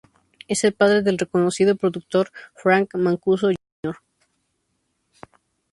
[0.47, 3.51] Es el padre del reconocido productor Frank Mancuso
[3.83, 3.95] Jr.